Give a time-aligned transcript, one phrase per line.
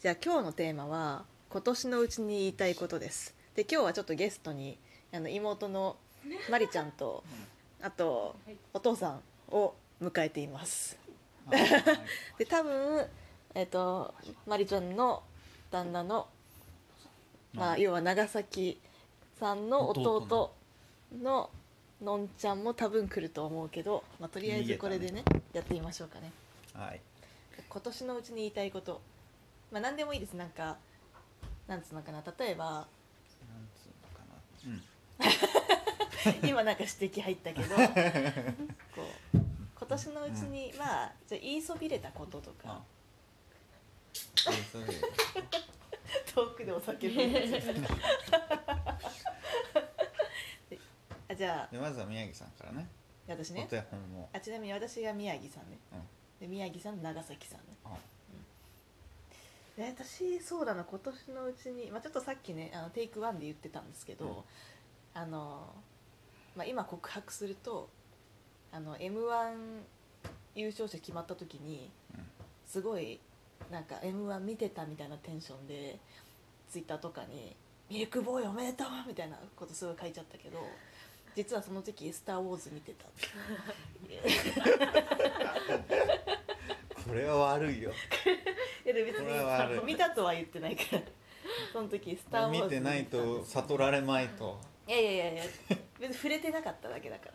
[0.00, 3.34] じゃあ今日のテーマは今年のうちに言いたいことです。
[3.54, 4.78] で今日はちょっとゲストに
[5.12, 5.96] あの妹の
[6.50, 7.22] まりちゃんと
[7.82, 8.34] あと
[8.72, 9.20] お父さん
[9.54, 10.96] を迎えています。
[12.38, 13.06] で多分
[13.54, 14.14] えっ、と
[14.46, 15.22] まりちゃんの
[15.70, 16.28] 旦那の
[17.52, 18.80] まあ要は長崎
[19.38, 20.54] さんの弟
[21.12, 21.50] の
[22.00, 25.24] のんちゃんも多分来ると思うけど、まあ、とりあえずこれでね。
[25.52, 26.32] やってみましょうかね。
[26.72, 27.02] はい。
[27.68, 29.02] 今年のうちに言いたいこと
[29.70, 30.34] まあ何でもいいです。
[30.34, 30.76] なんか
[31.66, 32.22] なんつうのかな。
[32.38, 32.84] 例えばなん
[33.74, 34.34] つうのかな。
[34.66, 34.68] う
[36.42, 36.42] ん。
[36.48, 37.82] 今なんか指摘入ったけどこ
[39.34, 39.38] う
[39.78, 42.82] 今年のうちに、まあじゃあ言いそびれたこととか。
[46.34, 47.62] 遠くでお酒飲んでで
[51.28, 51.72] あじゃあ。
[51.72, 52.88] でまずは宮城さんからね。
[53.28, 53.68] 私ね。
[54.32, 55.78] あちなみに私が宮城さんね。
[55.92, 56.00] うん。
[56.40, 57.76] で宮城さん長崎さんね。
[57.84, 57.96] あ
[59.80, 64.34] で私そうだな今年のうちに、まあ、ちょっとさっきねあのテイクワンで言ってたんですけど、うん
[65.12, 65.66] あの、
[66.54, 67.88] まあ、今告白すると
[68.70, 69.54] あの m 1
[70.54, 72.20] 優勝者決まった時にうん
[72.64, 73.18] すごい
[73.72, 75.98] なんか m 1見てたみたいなテンションで
[76.68, 77.56] ツイッターとかに
[77.90, 80.58] 「ミルクボーイおめでとう!」みたいなことすごい書いちゃったけど
[81.34, 83.06] 実はその時「スター・ウォーズ」見てた
[87.10, 87.90] これは悪いよ。
[88.86, 89.78] いやで別これは悪い。
[89.80, 91.02] に見たとは言ってないから
[91.72, 94.60] その時「スター・ウォーズ」見てないと悟られまいと。
[94.86, 95.42] いやいやいやいや
[95.98, 97.32] 別に触れてなかっただけだから。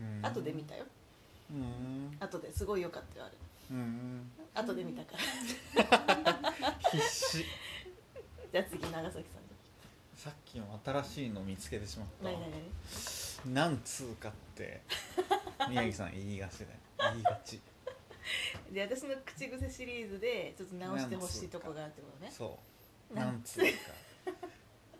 [0.00, 0.26] うん。
[0.26, 0.84] 後で見たよ。
[1.50, 2.16] うん。
[2.18, 3.34] 後ですごい良かったよあれ。
[3.70, 4.32] うん。
[4.54, 5.16] 後で見たか
[5.76, 6.52] ら。
[6.90, 7.44] 必死。
[8.50, 9.44] じゃあ次長崎さん。
[10.24, 12.50] さっきの新しいの見つけてしまった何何
[13.44, 13.54] 何？
[13.54, 14.80] なんつうかって
[15.68, 16.70] 宮城さん言いがちだよ
[17.12, 17.60] 言いがち
[18.72, 22.58] で私の口癖シリーズでちょっと直してほしいとこがあるってことねそ
[23.10, 23.14] う。
[23.14, 23.68] ななんんつうか。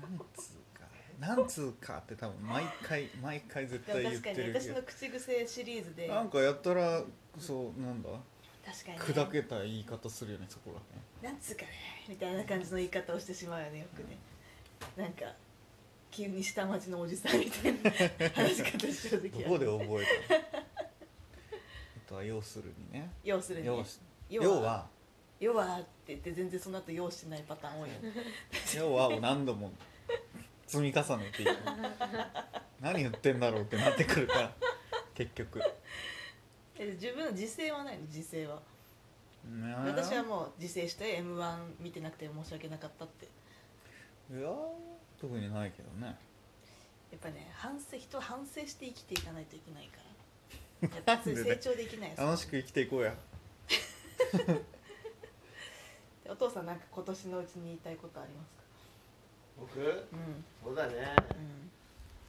[0.00, 0.86] なんつうか。
[1.18, 6.08] なんつうかって多分毎回毎回絶対言っ確かに私の口癖シリーズで。
[6.08, 7.02] なんかやったら
[7.38, 8.10] そうなんだ？
[8.64, 11.68] 確かに、ね、砕けた言い方するよねそこらへんなんつうかね
[12.08, 14.18] みたいな感じの言い方をしてしまうよねよくね。
[14.96, 15.32] なんか
[16.10, 17.90] 急に下町のおじさんみたいな
[18.30, 19.58] 話し方しちゃう時ある。
[19.60, 20.55] どこで覚えたの？
[20.55, 20.55] あ
[22.08, 23.10] とは要するにね。
[23.24, 23.68] 要するに。
[23.68, 24.86] ね要し要は。
[25.38, 28.12] 要はって言って全然その後要してないパターン多いよね。
[28.76, 29.70] 要はを何度も
[30.66, 31.50] 積み重ねていく。
[32.80, 34.54] 何言ってんだろうってなってくるから
[35.14, 35.60] 結局。
[36.78, 38.02] え自分の自制はないの？
[38.04, 38.60] 自制は。
[39.44, 43.26] ね私はもう自制して m 1見てなくて申し訳なかったって。
[43.26, 44.48] いや
[45.20, 46.16] 特にないけどね。
[47.10, 50.02] やっぱね反省人は反省して生きていかないといけないから
[50.82, 52.22] やっぱそれ成長できないです。
[52.22, 53.14] 楽しく生きていこうや。
[56.28, 58.62] お父さんなんか今年のうちに言いたいことありますか？
[59.58, 59.80] 僕？
[59.80, 59.84] う
[60.16, 60.44] ん。
[60.62, 60.94] そうだね。
[61.36, 61.70] うん。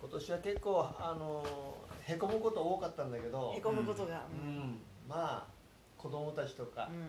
[0.00, 3.52] 今年は結構あのへこむこと多かったんだけど。
[3.56, 4.26] へこむことが。
[4.30, 4.78] うん。
[5.08, 5.46] まあ
[5.96, 7.08] 子供たちとかうん。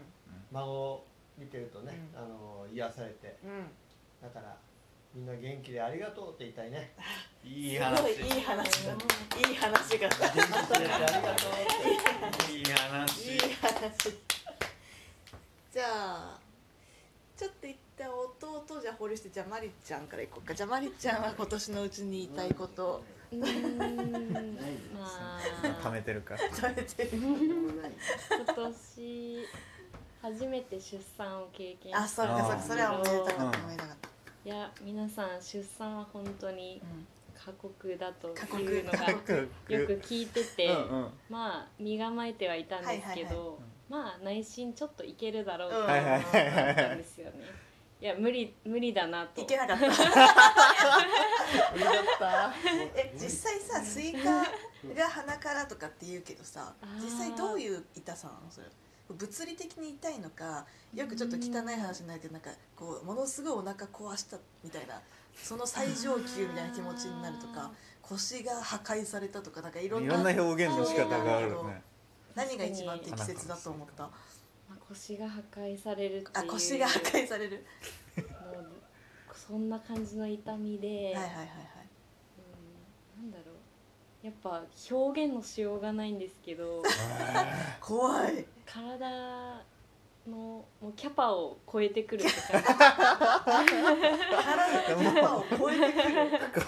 [0.52, 1.08] 孫を
[1.38, 2.20] 見てるとね、うん。
[2.20, 3.38] あの癒されて。
[3.44, 3.68] うん。
[4.22, 4.58] だから
[5.16, 6.92] みんな元気でありがとうって言いたいね。
[7.44, 8.94] いいすごいいい話だ。
[8.94, 9.98] いい話。
[9.98, 11.52] が元気でありがとう
[12.34, 13.34] っていい話。
[13.34, 14.18] いい話。
[15.74, 16.40] じゃあ
[17.36, 20.54] ちょっと一旦弟じゃ保留してじゃあマリちゃんからいこうか。
[20.54, 23.04] じゃあマリちゃんは今年のうちに言いたいこと。
[23.32, 25.40] うーんまあ
[25.84, 26.42] 貯めてるから。
[26.54, 27.10] 食べてる。
[27.14, 29.48] 今年
[30.22, 31.98] 初めて出産を経験。
[31.98, 32.60] あそうかそうか。
[32.62, 34.09] それはおめでたかったうんおめでたかった
[34.46, 37.08] いや皆さん出産は本当にうん。
[37.42, 41.08] 過酷だと過酷いうのが過よく聞いてて、うんうん。
[41.30, 43.58] まあ身構えてはいたんですけど、はいはい。
[43.90, 47.34] まあ内心ちょっといけるだろうとうん思はいはいはいはいったんですよね。
[48.02, 49.42] いや無理無理だなと。
[49.42, 49.86] いけなかった。
[49.88, 50.20] 無理だっ
[52.20, 52.54] た。
[52.94, 54.20] え実際さスイカ
[54.94, 58.40] が鼻からとかって言うけどさ実際どういう痛さなの？
[58.52, 58.68] それ
[59.14, 65.02] 物理的に痛いのかよくちょっと汚い話になるけどなんかこうものすごいお腹壊したみたいな
[65.36, 67.72] その最上級みたいな気持ちになるとか
[68.02, 71.82] 腰が破壊されたとかなんかいろんないろんな表現の仕方があるね。
[72.36, 74.04] 何が一番適切だと思った？
[74.04, 74.12] ま
[74.72, 76.50] あ腰が破壊されるってあいう。
[76.50, 77.66] 腰が破壊される。
[78.18, 78.26] もう
[79.36, 81.48] そんな感じの痛みで、はいはいはいはい。
[83.18, 83.32] うん。
[83.32, 83.56] なんだろう
[84.22, 84.62] やっぱ
[84.92, 86.84] 表現のしようがないんですけど
[87.80, 88.46] 怖い。
[88.66, 89.10] 体
[90.28, 92.84] のもうキャパを超えてくるって感じ体
[94.96, 95.94] のキャパを超えて
[96.52, 96.66] くる。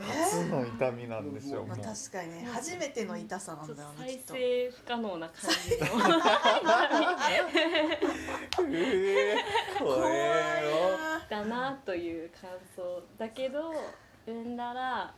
[0.00, 1.86] 初の痛みなんでしょうまあ、もう。
[1.86, 4.32] 確かにね初めての痛さなんだよねきっと。
[4.32, 5.86] 再生不可能な感じの。
[11.72, 13.72] うという感想だけど
[14.26, 15.14] 産んだら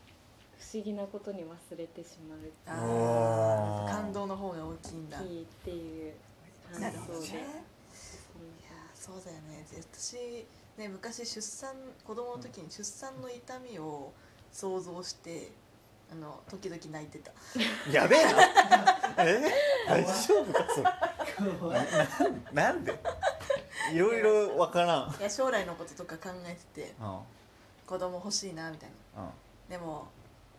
[0.62, 5.19] 不思議なことに忘れてしまうあ感動の方が大きいんだ。
[5.19, 6.12] 大きいっていう
[6.73, 7.26] 感なるほどね。
[7.26, 7.38] 想で。
[7.38, 7.44] いや
[8.94, 9.67] そうだよね。
[9.70, 10.47] で私
[10.79, 11.75] ね昔出産
[12.05, 14.12] 子供の時に出産の痛みを
[14.53, 15.50] 想像して
[16.11, 17.32] あの時々泣いてた。
[17.91, 18.31] やべえな。
[19.19, 19.43] え？
[19.88, 20.76] 大丈夫かそ
[21.70, 21.79] れ？
[22.53, 22.99] ななんで？
[23.93, 25.09] いろいろわからん。
[25.09, 26.94] うんいや将来のこととか考えてて
[27.87, 29.23] 子供欲しいなみたいな。
[29.23, 29.31] うん
[29.69, 30.06] でも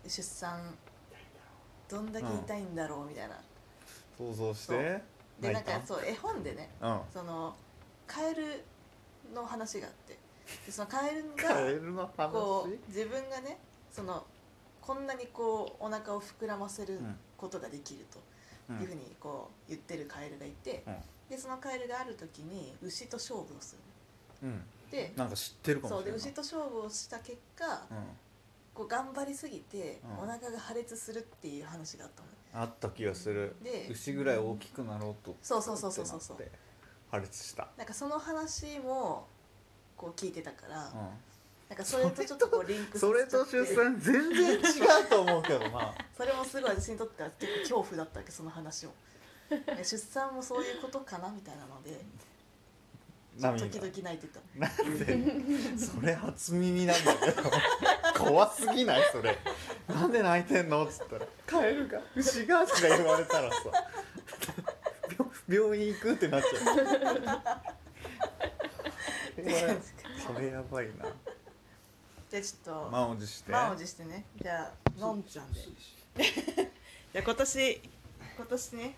[0.07, 0.75] 出産
[1.89, 3.35] どんだけ痛いんだろうみたいな、
[4.17, 4.79] 想像してそう。
[5.41, 6.99] でないんかそう絵本でねうん。
[7.13, 7.55] その
[8.07, 8.63] カエル
[9.33, 10.17] の話があって。
[10.65, 12.31] でそのカエルがルの話？
[12.31, 13.57] こう自分がね
[13.91, 14.25] その
[14.81, 17.15] こんなにこうお腹を膨らませるうん。
[17.37, 18.19] ことができると。
[18.69, 18.81] うん。
[18.81, 20.95] いうふうにこう言ってるカエルがいて、うん。
[21.29, 23.75] でそのカエルがある時に牛と勝負をす
[24.41, 24.49] る。
[24.49, 24.63] うん。
[24.89, 26.19] でなんか知ってるかもそうでしれない。
[26.19, 27.97] 牛と勝負をした結果うん
[28.73, 30.23] こう頑張りすぎてうん。
[30.23, 32.23] お腹が破裂するっていう話があった
[32.57, 33.55] の、あった気がする。
[33.63, 36.37] で牛ぐらい大きくなろうとそうそうそうそうそうそう。
[37.11, 37.67] 破裂した。
[37.77, 39.27] なんかその話も
[39.95, 40.93] こう聞いてたから、う
[41.69, 45.93] なんかそれとちょっとこうリンクんそれと出産全然違うと思うけどな。
[46.17, 48.93] それもすごい私にとっては結構恐怖だったわけその話も。
[49.67, 52.32] え出産もそういうことかなみたいなので涙
[53.39, 54.39] 時々泣いてた。
[54.57, 57.51] なんでそれ初耳なんだけど。
[58.23, 59.03] 怖すぎない？
[59.11, 59.37] それ。
[59.87, 60.85] なんで泣いてんの？
[60.85, 63.57] っつったら「カエルが牛が」とか言われたらさ。
[65.47, 66.51] 病病院行くってなっちゃう。
[69.35, 69.77] それ
[70.33, 71.05] それやばいな。
[72.29, 73.51] じゃあちょっと満を持して。
[73.51, 74.25] 満を持してね。
[74.41, 75.59] じゃあのんちゃんで。
[75.59, 77.81] じゃあ今年
[78.37, 78.95] 今年ね。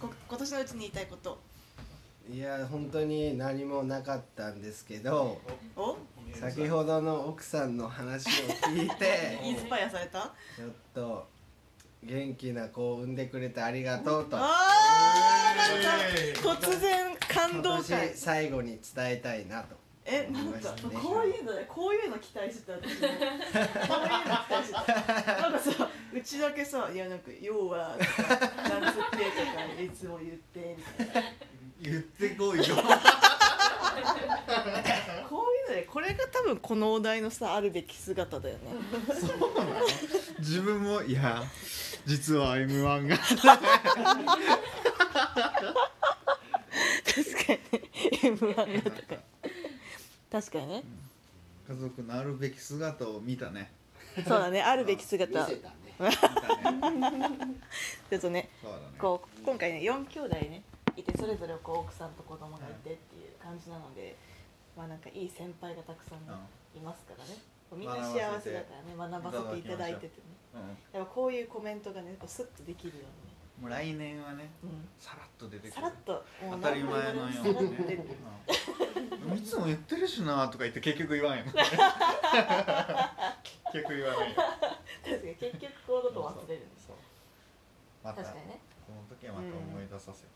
[0.00, 1.38] こ今年のうちに言いたいこと
[2.30, 5.38] いや本当に何もなかったんですけど
[5.76, 5.98] を
[6.34, 8.30] 先ほどの奥さんの話を
[8.70, 10.32] 聞いて インスパイアされた？
[10.56, 11.26] ちょっと
[12.02, 14.36] 元気な子を産んでくれてありがとうと。
[14.38, 15.82] あー
[16.42, 19.76] なんか突然感今動会年最後に伝えたいなと。
[20.04, 20.70] えなんか
[21.00, 23.08] こういうのねこういうの期待してた私も。
[23.08, 23.36] こういうの
[23.86, 25.42] 期待してた。
[25.42, 28.36] なんかさうちだけさ「いやなんか要は」とか
[28.68, 31.31] 「なんつって」とかいつも言ってみたいな
[31.82, 32.76] 言ってこいよ。
[35.28, 38.60] こういうのねこれが多分このお題のさあるべき姿だよね。
[40.38, 41.42] 自分もいや
[42.06, 43.16] 実は m 1が。
[43.18, 44.22] 確かに。
[47.52, 47.58] ね
[48.22, 48.54] m 1
[48.84, 49.22] がとか。
[50.30, 50.84] 確かにね。
[51.68, 53.72] 家族のあるべき姿を見たね。
[54.16, 54.62] そうだね。
[54.62, 55.46] あるべき姿。
[55.46, 55.74] ち見せたね。
[55.98, 57.28] 見たね。
[58.14, 58.84] ょっとねそうだね。
[58.98, 60.62] こう今回ね4兄弟ね
[60.96, 64.16] いてそれぞれこう奥さんと子供がいてっていう感じなので
[64.76, 66.32] まあなんかいい先輩がたくさんね
[66.74, 67.36] いますからね。
[67.76, 70.12] みんな幸せだからね学ばせていただいててね。
[70.54, 70.60] うん。
[70.98, 73.04] やっぱこういうコメントがねこうスッとできるよ
[73.60, 75.82] もう来年はねうにね、さらっと出てうん、くる。
[75.82, 78.16] さらっと当たり前のようにさらっと出てくる。
[79.28, 79.38] うん。
[79.38, 81.62] いつも言ってるしなとか言って結局言わんよ 結
[83.84, 84.36] 局言わないよ。
[85.04, 86.96] 確かに結局こういうことを忘れるんですそう。
[88.02, 88.60] また確かにね。
[88.86, 90.28] この時はまた思い出させて、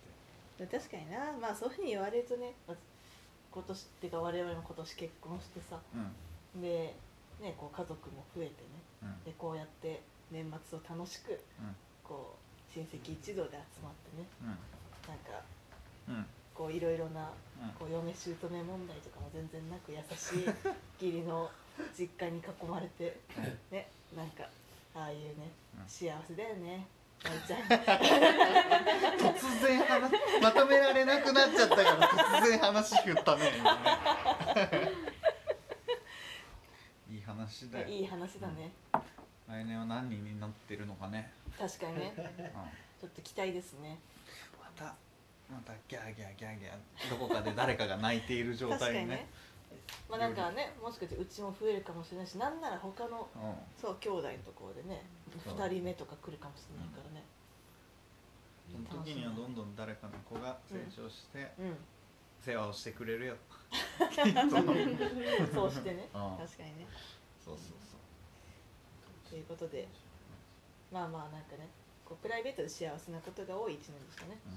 [0.65, 1.33] 確かにな。
[1.41, 6.63] まあそういうふうに言われるとね今年っていうか我々も今年結婚してさうん。
[6.63, 6.95] で
[7.41, 8.55] ねこう家族も増えてね
[9.03, 9.25] うん。
[9.25, 11.77] でこうやって年末を楽しくうん。
[12.03, 14.49] こう親戚一同で集まってねうん。
[14.49, 15.45] なんか
[16.09, 16.27] うん。
[16.55, 17.29] こういろいろな
[17.61, 17.69] うん。
[17.79, 20.49] こう嫁姑問題とかも全然なく優しい
[21.05, 21.51] 義理の
[21.99, 23.21] 実家に囲まれて
[23.71, 24.45] ねなんか
[24.95, 25.89] ああいうねうん。
[25.89, 26.87] 幸せだよね
[27.23, 27.33] 突
[29.67, 33.53] 然話まとめられなくなっちゃったから突然話振ったね。
[33.59, 34.93] 今ね
[37.11, 38.73] いい話だよいい話だね。
[39.49, 42.13] 来年は何人になってるのかね、確かにね。
[42.17, 43.99] うん、ちょっと期待ですね。
[44.59, 44.95] また
[45.49, 49.29] またギャーギャーギャーギャーどこかで誰かが泣いている状態にね
[50.09, 53.55] まあなんかねもしかしてうちも増えるかもしれないしなんなら他のうん。
[53.81, 55.03] そう兄弟のところでね
[55.45, 55.55] そう。
[55.55, 57.25] 2人目とか来るかもしれないからね。
[58.71, 61.77] その時にはどんどん誰かの子が成長してうん。
[62.41, 63.37] 世話をしてくれるよ、
[65.53, 65.71] そう。
[65.71, 66.09] してね。
[66.15, 66.37] うん。
[66.37, 66.87] 確かにね。
[67.45, 67.77] そうそう
[69.29, 69.89] ということで
[70.93, 71.69] まあまあなんかね
[72.05, 74.39] こうプライベートで幸せなことが多い一年でしたね。
[74.45, 74.55] そう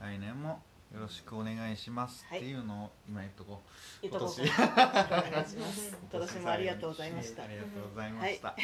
[0.00, 0.62] 来年も
[0.94, 3.60] よろしくお願いしますっていうのを今言っとこ
[4.02, 5.96] う、今お願いします。
[6.10, 7.44] 今年もありがとうございました。
[7.44, 8.56] ありがとうございました。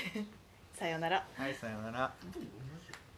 [0.72, 1.26] さようなら。
[1.36, 2.14] はい、さようなら。
[2.22, 2.73] うん